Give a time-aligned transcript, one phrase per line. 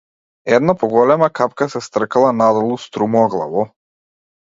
[0.59, 3.71] Една поголема капка се стркала надолу струмоглаво.